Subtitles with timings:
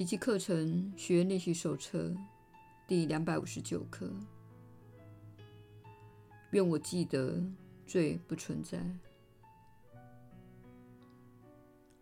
[0.00, 2.10] 奇迹课程学练习手册
[2.88, 4.10] 第两百五十九课。
[6.52, 7.44] 愿我记得
[7.86, 8.82] 罪不存在。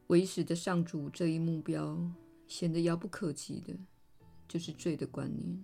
[0.07, 1.99] 为使得上主这一目标
[2.47, 3.75] 显得遥不可及的，
[4.47, 5.61] 就是罪的观念。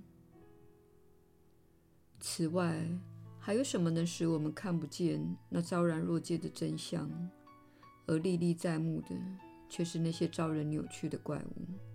[2.18, 2.84] 此外，
[3.38, 7.08] 还有什么能使我们看不见那昭然若揭的真相，
[8.06, 9.14] 而历历在目的
[9.68, 11.93] 却是那些招人扭曲的怪物？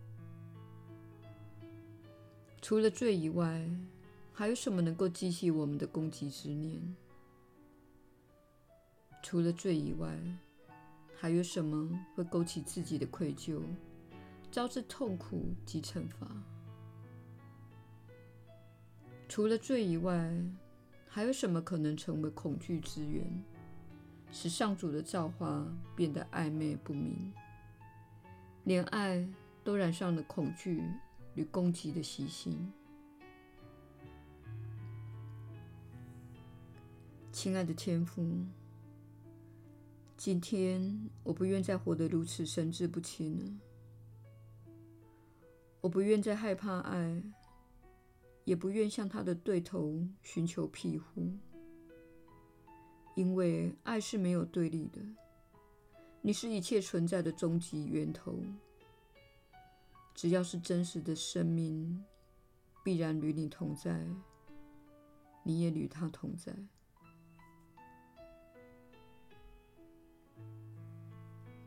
[2.62, 3.68] 除了罪以外，
[4.34, 6.96] 还有什么能够激起我们的攻击之念？
[9.24, 10.18] 除了罪以外，
[11.18, 13.62] 还有什么会勾起自己的愧疚，
[14.52, 16.28] 招致痛苦及惩罚？
[19.28, 20.32] 除了罪以外，
[21.08, 23.26] 还有什么可能成为恐惧之源，
[24.32, 27.34] 使上主的造化变得暧昧不明，
[28.64, 29.28] 连爱
[29.64, 30.84] 都染上了恐惧？
[31.36, 32.72] 与攻击的习性，
[37.32, 38.26] 亲爱的天父，
[40.18, 43.46] 今天我不愿再活得如此神志不清了。
[45.82, 47.24] 我不愿再害怕爱，
[48.44, 51.32] 也不愿向他的对头寻求庇护，
[53.16, 55.00] 因为爱是没有对立的。
[56.22, 58.38] 你是一切存在的终极源头。
[60.20, 62.04] 只要是真实的生命，
[62.84, 64.06] 必然与你同在，
[65.44, 66.54] 你也与他同在。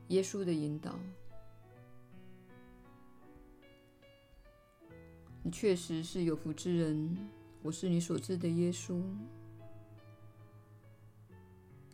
[0.09, 0.99] 耶稣的引导，
[5.43, 7.17] 你确实是有福之人。
[7.63, 9.03] 我是你所知的耶稣。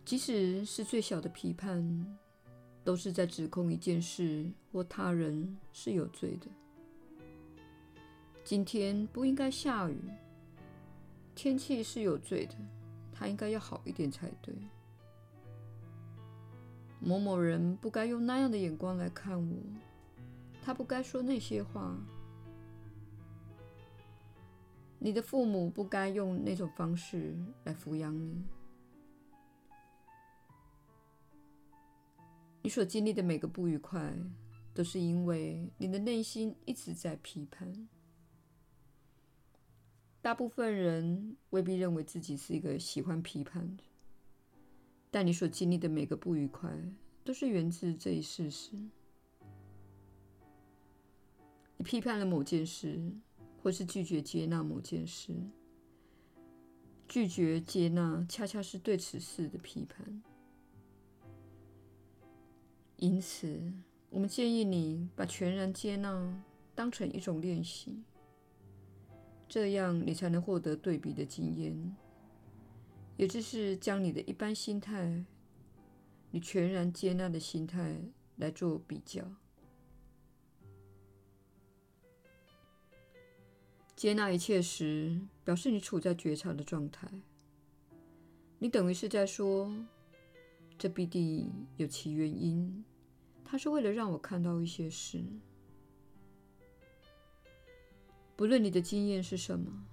[0.04, 2.18] 即使是最小的批判。
[2.88, 6.46] 都是在指控一件事或他人是有罪的。
[8.42, 9.98] 今天不应该下雨，
[11.34, 12.54] 天气是有罪的，
[13.12, 14.54] 它应该要好一点才对。
[16.98, 19.56] 某某人不该用那样的眼光来看我，
[20.62, 21.94] 他不该说那些话。
[24.98, 28.42] 你的父母不该用那种方式来抚养你。
[32.62, 34.14] 你所经历的每个不愉快，
[34.74, 37.88] 都是因为你的内心一直在批判。
[40.20, 43.84] 大部分人未必认为自己是一个喜欢批判的，
[45.10, 46.70] 但你所经历的每个不愉快，
[47.24, 48.72] 都是源自这一事实。
[51.76, 53.12] 你批判了某件事，
[53.62, 55.32] 或是拒绝接纳某件事，
[57.06, 60.22] 拒绝接纳，恰恰是对此事的批判。
[62.98, 63.72] 因此，
[64.10, 66.44] 我们建议你把全然接纳
[66.74, 68.02] 当成一种练习，
[69.48, 71.96] 这样你才能获得对比的经验，
[73.16, 75.24] 也就是将你的一般心态
[76.32, 77.96] 与全然接纳的心态
[78.36, 79.24] 来做比较。
[83.94, 87.08] 接纳一切时，表示你处在觉察的状态，
[88.58, 89.72] 你等于是在说，
[90.78, 92.84] 这必定有其原因。
[93.44, 95.24] 它是为了让我看到一些事，
[98.36, 99.86] 不论你的经验是什么，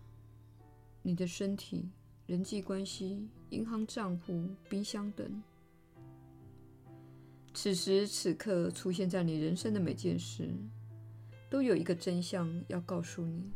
[1.01, 1.89] 你的身体、
[2.27, 5.41] 人际关系、银行账户、冰箱等，
[7.53, 10.53] 此时此刻出现在你人生的每件事，
[11.49, 13.51] 都有一个真相要告诉你。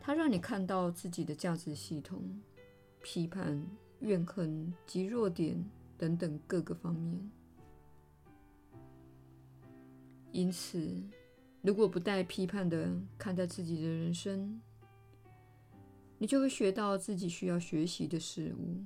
[0.00, 2.40] 它让你看到自己的价值系统、
[3.02, 3.62] 批判、
[3.98, 5.62] 怨恨及弱点
[6.00, 7.30] 等等各个方面。
[10.32, 11.02] 因此，
[11.60, 14.58] 如果不带批判的看待自己的人生，
[16.16, 18.82] 你就会学到自己需要学习的事物。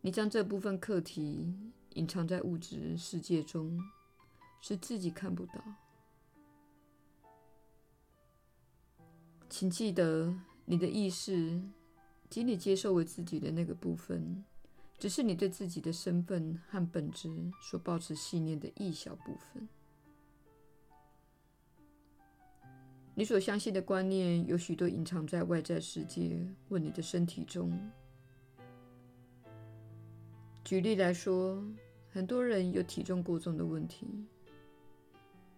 [0.00, 1.54] 你将这部分课题
[1.94, 3.80] 隐藏在物质世界中，
[4.60, 5.62] 使自己看不到。
[9.48, 11.62] 请记得，你的意识
[12.28, 14.44] 仅你接受为自己的那个部分。
[14.98, 17.28] 只是你对自己的身份和本质
[17.60, 19.68] 所抱持信念的一小部分。
[23.14, 27.72] 你所相信的观念有许多隐藏在外在世界或你的身体中。
[30.64, 31.62] 举例来说，
[32.10, 34.06] 很多人有体重过重的问题，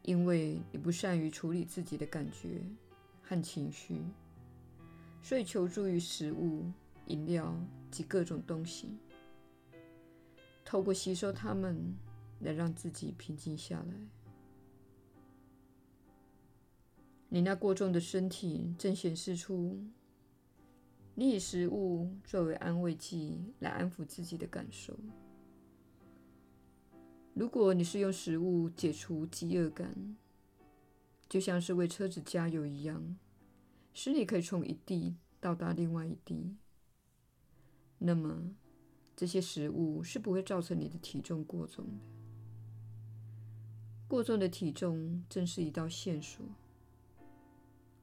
[0.03, 2.61] 因为你不善于处理自己的感觉
[3.23, 4.03] 和情绪，
[5.23, 6.71] 所以求助于食物、
[7.07, 7.55] 饮料
[7.91, 8.99] 及各种东西。
[10.69, 11.97] 透过吸收它们
[12.41, 13.95] 来让自己平静下来。
[17.31, 19.83] 你那过重的身体正显示出
[21.15, 24.95] 你以食物作为安慰剂来安抚自己的感受。
[27.33, 30.19] 如果你是用食物解除饥饿感，
[31.31, 33.17] 就像是为车子加油一样，
[33.95, 36.57] 使你可以从一地到达另外一地，
[37.97, 38.55] 那么
[39.19, 41.93] 这些食物是不会造成你的体重过重的。
[44.07, 46.47] 过重的体重正是一道线索，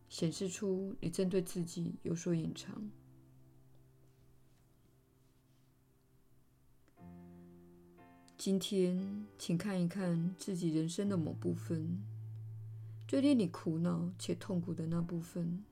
[0.09, 2.91] 显示出你正对自己有所隐藏。
[8.37, 12.03] 今天，请看一看自己人生的某部分，
[13.07, 15.63] 最令你苦恼且痛苦的那部分，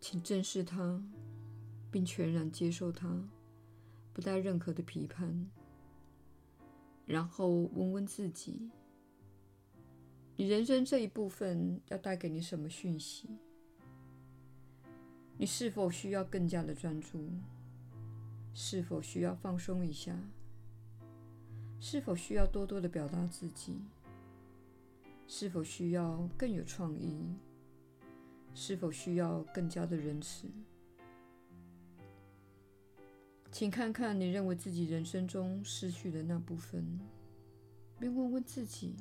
[0.00, 1.04] 请正视它，
[1.90, 3.28] 并全然接受它，
[4.12, 5.50] 不带任何的批判。
[7.06, 8.70] 然后问问自己：
[10.36, 13.28] 你人生这一部分要带给你什么讯息？
[15.36, 17.30] 你是否需要更加的专注？
[18.52, 20.16] 是否需要放松一下？
[21.80, 23.80] 是否需要多多的表达自己？
[25.26, 27.34] 是否需要更有创意？
[28.54, 30.48] 是否需要更加的仁慈？
[33.52, 36.98] 请看看你认为自己人生中失去的那部分，
[37.98, 38.94] 并问问自己：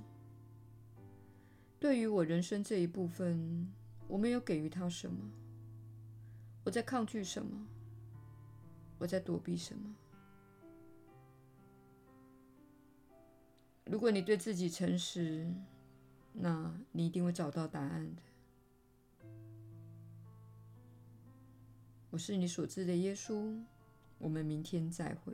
[1.80, 3.72] 对于我人生这一部分，
[4.08, 5.32] 我没有给予他什么？
[6.66, 7.68] 我在抗拒什么？
[8.98, 9.96] 我在躲避什么？
[13.86, 15.52] 如果你对自己诚实，
[16.34, 18.22] 那你一定会找到答案的。
[22.10, 23.56] 我是你所知的耶稣，
[24.20, 25.34] 我们明天再会。